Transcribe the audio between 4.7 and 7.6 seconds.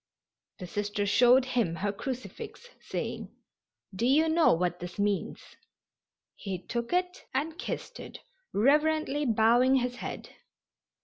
this means?" He took it and